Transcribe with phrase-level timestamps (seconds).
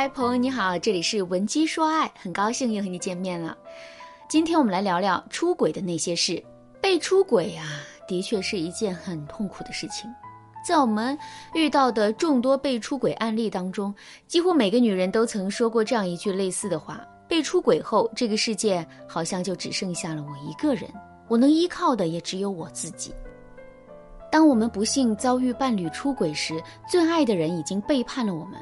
[0.00, 3.54] 嗨，朋友你好，这里是文姬说爱，很高兴又和你见面了。
[4.30, 6.42] 今天我们来聊聊出轨的那些事。
[6.80, 10.10] 被出轨啊，的确是一件很痛苦的事情。
[10.66, 11.18] 在我们
[11.52, 13.94] 遇到的众多被出轨案例当中，
[14.26, 20.90] 几乎每个女人都曾说过这样一句类似的话：被出轨后，这个世界好像就只剩下了我一个人，
[21.28, 23.12] 我能依靠的也只有我自己。
[24.32, 26.58] 当我们不幸遭遇伴侣出轨时，
[26.88, 28.58] 最爱的人已经背叛了我们。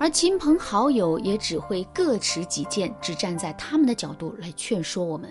[0.00, 5.30] 而亲朋好友也只会各持己见，只站在他们的角度来劝说我们。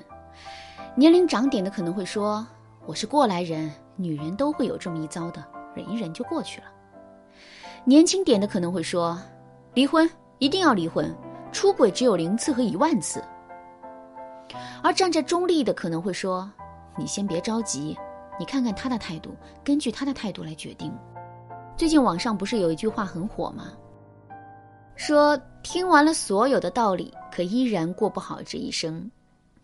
[0.95, 2.45] 年龄长点的可能会说
[2.85, 6.67] ：“我是过来人，女人都会有这么一遭的，忍一忍就过去了。”
[7.83, 9.19] 年轻点的可能会说
[9.73, 11.11] ：“离婚一定要离婚，
[11.51, 13.23] 出轨只有零次和一万次。”
[14.83, 16.47] 而站在中立的可能会说
[16.95, 17.97] ：“你先别着急，
[18.39, 20.95] 你看看他的态度，根据他的态度来决定。”
[21.75, 23.63] 最近网上不是有一句话很火吗？
[24.99, 29.10] 说听完了所有的道理，可依然过不好这一生，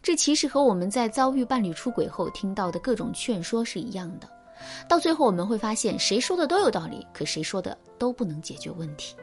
[0.02, 4.30] 这其实和我们在遭遇伴侣出轨后听到的各种劝说是一样的。
[4.88, 9.14] 到最后我们会发现，谁说的都有道理，可谁说的都不能解决问题。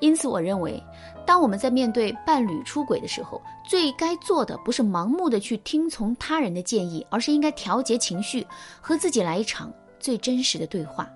[0.00, 0.82] 因此，我认为，
[1.24, 8.44] 当我们在面对伴侣出轨的时候，最该做的不是盲目的去听从他人的建议，而是应该调节情绪，
[8.80, 11.08] 和自己来一场最真实的对话。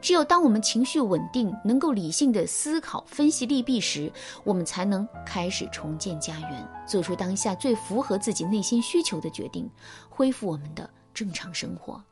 [0.00, 4.12] 只有当我们情绪稳定，能够理性的思考、分析利弊时，
[4.44, 9.68] 我们才能开始重建家园，做出当下最符合自己内心需求的决定，
[10.08, 12.02] 恢复我们的正常生活。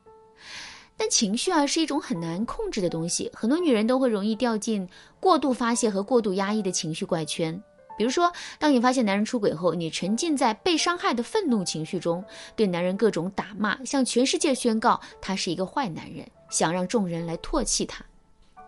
[0.97, 7.61] 但情绪啊，是一种很难控制的东西，很多女人都会容易掉进过度发泄和过度压抑的情绪怪圈。
[7.99, 12.25] 比如说，当你发现男人出轨后，你沉浸在被伤害的愤怒情绪中，
[12.57, 16.27] 对男人各种打骂，向全世界宣告他是一个坏男人。
[16.53, 18.05] 想让众人来唾弃他，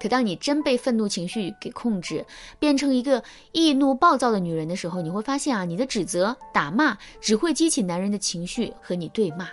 [0.00, 2.26] 可当你真被愤怒情绪给控制，
[2.58, 9.46] 变成一个易怒暴躁的女人的时候，你会发现啊，你的指责、打骂只会激起男人的情绪和你对骂，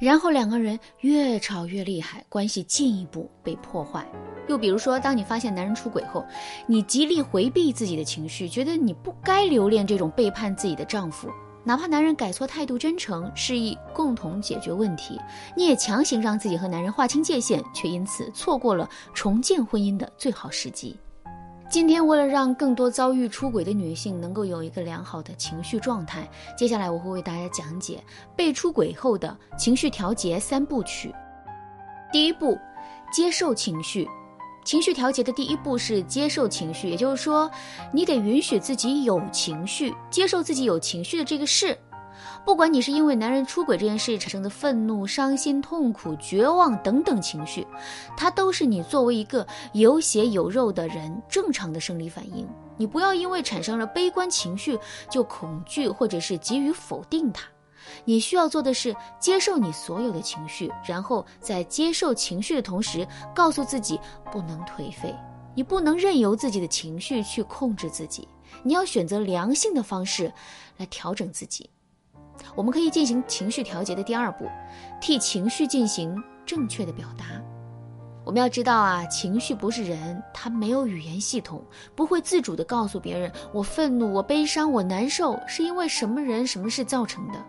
[0.00, 4.04] 然后两个人越吵越厉害，关系进一步被破坏。
[4.48, 6.24] 又比如说，当你发现男人出轨后，
[6.66, 11.30] 你极力回避自己的情绪，觉得你不该留恋这种背叛自己的丈夫。
[11.64, 15.20] 哪怕男人改错态度、真诚、示意共同解决问题，
[15.56, 20.96] 你也强行让自己和男人划清界限，却因此错过了重建婚姻的最好时机。
[21.70, 28.02] 今天，为了让更多遭遇出轨的女性能够有一个良好的情绪状态，接下来我会为大家讲解
[28.36, 31.14] 被出轨后的情绪调节三部曲。
[32.12, 32.58] 第一步，
[33.10, 34.06] 接受情绪。
[34.64, 37.50] 情绪调节的第一步是接受情绪，也就是说，
[37.92, 41.76] 你得允许自己有情绪，接受自己有情绪的这个事。
[42.44, 47.66] 不管你是因为男人出轨这件事产生的愤怒、伤心、痛苦、绝望等等情绪，
[48.16, 52.48] 它都是你作为一个有血有肉的人正常的生理反应。
[52.76, 54.78] 你不要因为产生了悲观情绪
[55.10, 57.44] 就恐惧或者是急于否定它。
[58.04, 63.98] 你需要做的是接受你所有的情绪，然后在接受情绪的同时，告诉自己
[64.30, 65.14] 不能颓废。
[65.54, 68.26] 你不能任由自己的情绪去控制自己，
[68.62, 70.32] 你要选择良性的方式
[70.78, 71.68] 来调整自己。
[72.54, 74.48] 我们可以进行情绪调节的第二步，
[75.00, 76.16] 替情绪进行
[76.46, 77.24] 正确的表达。
[78.24, 81.62] 我们要知道啊，情绪不是人，它没有语言系统，
[81.94, 87.44] 不会自主的告诉别人我愤怒、我悲伤、我难受是因为什么人、什么事造成的。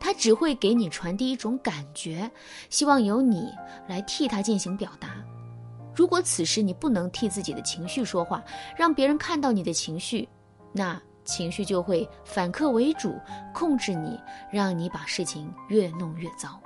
[0.00, 2.30] 他只会给你传递一种感觉，
[2.70, 3.52] 希望由你
[3.88, 5.10] 来替他进行表达。
[5.94, 8.42] 如果此时你不能替自己的情绪说话，
[8.76, 10.28] 让别人看到你的情绪，
[10.72, 13.18] 那情绪就会反客为主，
[13.52, 14.18] 控制你，
[14.52, 16.60] 让你把事情越弄越糟。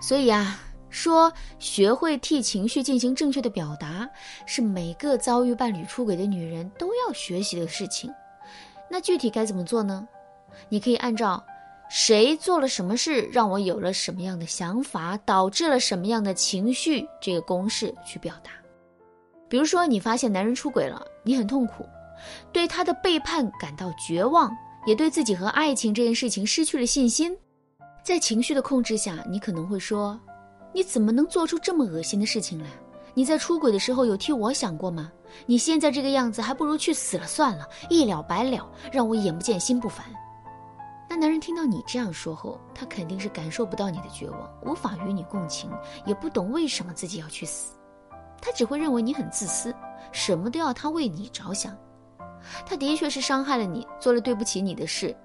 [0.00, 0.58] 所以啊，
[0.88, 4.08] 说学会替情绪进行正确的表达，
[4.46, 8.10] 是每个遭遇伴侣出轨的女人都要学习的事情。
[8.90, 10.08] 那具体该怎么做呢？
[10.70, 11.44] 你可以按照。
[11.88, 17.06] 谁做了什么事，让我有了什么样的想法，导致了什么样的情绪？
[17.20, 18.50] 这个公式去表达。
[19.48, 21.86] 比如说，你发现男人出轨了，你很痛苦，
[22.52, 24.50] 对他的背叛感到绝望，
[24.84, 27.36] 也对自己和爱情这件事情失去了信心。
[28.02, 30.20] 在情绪的控制下，你可能会说
[30.74, 32.66] ：“你怎么能做出这么恶心的事情来？
[33.14, 35.12] 你在出轨的时候有替我想过吗？
[35.46, 40.04] 你现在这个样子，还不如去死了算了，一了百了，让我眼不见心不烦。”
[41.16, 45.70] 男人听到你这样说后，他肯定是感受不到你的绝望，无法与你共情，
[46.04, 47.74] 也不懂为什么自己要去死，
[48.40, 49.74] 他只会认为你很自私，
[50.12, 51.76] 什么都要他为你着想。
[52.64, 55.16] 他的确是伤害了你，做了对不起你的事，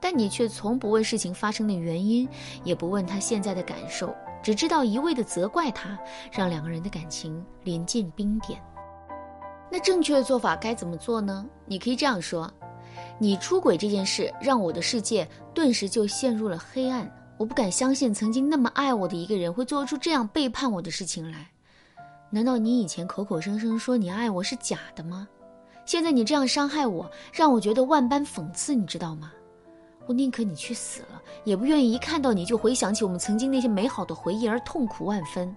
[0.00, 2.28] 但你却从不问事情发生的原因，
[2.64, 5.98] 也不问他现在的感受，只知道一味的责怪他，
[6.32, 8.60] 让两个人的感情临近冰点。
[9.70, 11.46] 那正确的做法该怎么做呢？
[11.64, 12.50] 你可以这样说：
[13.18, 17.10] 你出轨这件事让我的世界顿时就陷入了黑暗。
[17.38, 21.46] 我不敢相信曾经那么爱我的一个人会做出这样背叛我的事情来。
[22.30, 25.28] 难道你以前口口声声说你爱我是假的吗？
[25.84, 29.32] 现在你这样伤害我，让我觉得万般讽刺，你知道吗？
[30.06, 35.54] 我宁可你去死了，也不愿意一看到你就回想起我们曾经那些美好的回忆而痛苦万分。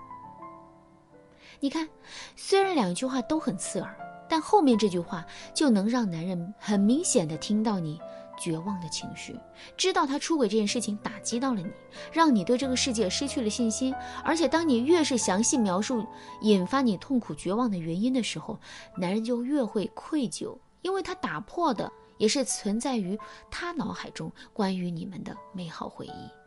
[1.60, 1.88] 你看，
[2.36, 3.96] 虽然两句话都很刺耳，
[4.30, 8.00] 但后面这句话就能让男人很明显的听到你
[8.40, 9.36] 绝望的情绪，
[9.76, 11.68] 知道他出轨这件事情打击到了你，
[12.14, 13.94] 让你对这个世界失去了信心。
[14.24, 16.06] 而且，当你越是详细描述
[16.42, 18.58] 引发你痛苦绝望的原因的时候，
[18.96, 23.20] 男人就越会愧疚，因为他打破的也是存在于
[23.52, 26.39] 他脑海中关于你们的美好回忆。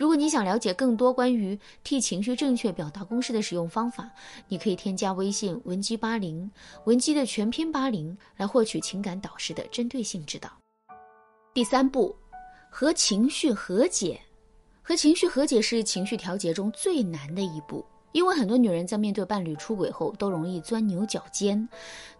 [0.00, 4.10] 如果你想了解更多关于替情绪正确表达公式的使用方法，
[4.48, 6.50] 你可以添加微信文姬八零，
[6.86, 10.50] 文姬的全拼八零，来获取情感导师的针对性指导。
[11.52, 12.16] 第三步，
[12.70, 14.18] 和情绪和解。
[14.80, 21.68] 和情绪和解是情绪调节中最难的一步，因为很多女人在面对伴侣出轨后，都容易钻牛角尖，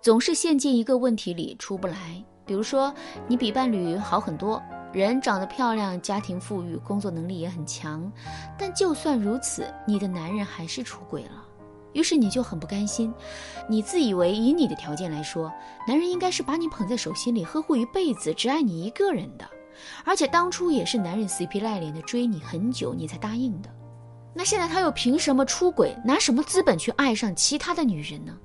[0.02, 2.22] 总是陷进一个问题里出不来。
[2.50, 2.92] 比如说，
[3.28, 4.60] 你比伴侣好很多。
[4.92, 8.10] 人长得漂亮，家庭富裕，工作能力也很强，
[8.58, 11.44] 但就算如此，你的男人还是出轨了，
[11.92, 13.14] 于是你就很不甘心。
[13.68, 15.52] 你自以为以你的条件来说，
[15.86, 19.48] 男人应该是把你捧在手心里，呵护一辈子，只爱你一个人的，
[20.04, 23.70] 而且当初也是男人死皮赖脸的追你很久，你才答应的。
[24.34, 25.96] 那现在他又凭什么出轨？
[26.04, 28.36] 拿什么资本去爱上其他的女人呢？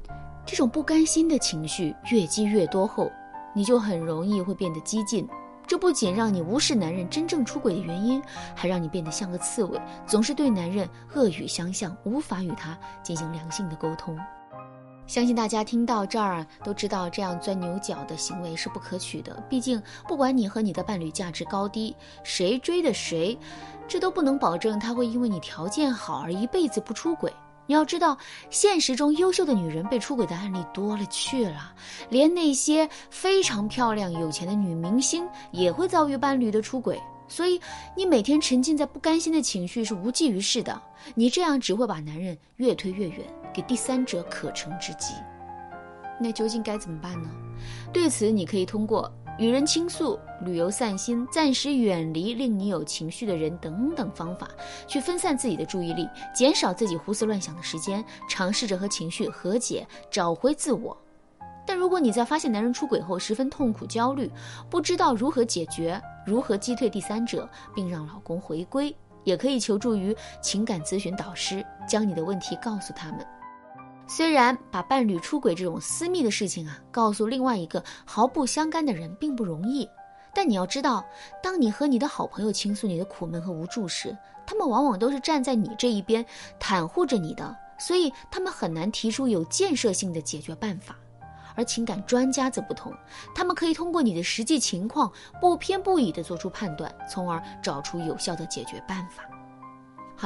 [0.45, 3.11] 这种不甘心的情绪越积越多后，
[3.55, 5.27] 你就很容易会变得激进。
[5.67, 8.21] 这不仅让你无视男人真正出轨的原因，
[8.53, 14.15] 还让你变得像个刺猬，总是对男人恶语相向，无法与他进行良性的沟通。
[15.07, 19.35] 相信大家听到这儿都知道，这样钻牛角的行为是不可取的。
[19.49, 23.37] 毕竟，不管你和你的伴侣价值高低，谁追的谁，
[23.87, 27.31] 这都不能保证他会因为你条件好而一辈子不出轨。
[27.67, 28.17] 你要知道，
[28.49, 31.73] 现实中优秀的女人被出轨的案例多了去了，
[32.09, 37.01] 连那些非常漂亮、有钱的女明星也会遭遇伴侣的出轨。
[37.27, 37.59] 所以，
[37.97, 40.79] 你每天沉浸在不甘心的情绪是无济于事的。
[41.15, 43.21] 你这样只会把男人越推越远，
[43.51, 45.15] 给第三者可乘之机。
[46.19, 47.29] 那究竟该怎么办呢？
[47.91, 49.11] 对此，你可以通过。
[49.37, 54.49] 与人倾诉、旅游散心、暂时远离令你有情绪的人等等方法，
[54.87, 60.97] 去分散自己的注意力，减少自己胡思乱想的时间，尝试着和情绪和解，找回自我。
[61.67, 64.31] 但如果你在发现男人出轨后十分痛苦、焦虑，
[64.69, 68.95] 不知道如何解决、如何击退第三者，并让老公回归，
[69.25, 73.25] 也可以求助于情感咨询导师，将你的问题告诉他们。
[74.07, 79.89] 虽然把伴侣出轨这种私密的事情啊，告诉另外一个毫不相干的人并不容易，
[80.33, 81.03] 但你要知道，
[81.41, 84.15] 当你和你的好朋友倾诉你的苦闷和无助时，
[84.45, 86.23] 他们往往都是站在你这一边，
[86.59, 90.95] 袒护着你的，所以他们很难提出有建设性的解决办法。
[91.55, 92.93] 而情感专家则不同，
[93.33, 99.23] 他们可以通过你的实际情况，不偏不倚地做出判断，从而找出有效的解决办法。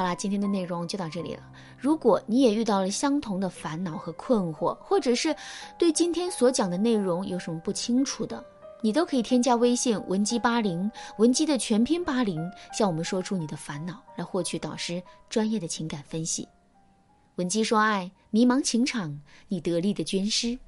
[0.00, 1.42] 好啦，今天的内容就到这里了。
[1.78, 5.36] 如果你也遇到了相同的烦恼和困惑，或者是
[5.76, 8.42] 对今天所讲的内容有什么不清楚的，
[8.80, 16.48] 你都可以添加微信文姬八零，文姬的全拼八零，向我们说出你的烦恼，来获取导师专业的情感分析。
[17.34, 20.58] 文姬说爱，迷茫情场，你得力的军师。